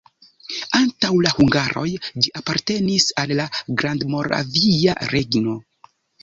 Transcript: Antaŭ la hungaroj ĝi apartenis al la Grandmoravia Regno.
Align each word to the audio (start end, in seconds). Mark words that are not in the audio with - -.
Antaŭ 0.77 1.09
la 1.25 1.33
hungaroj 1.39 1.83
ĝi 2.05 2.33
apartenis 2.39 3.05
al 3.25 3.35
la 3.41 3.45
Grandmoravia 3.83 4.97
Regno. 5.13 5.55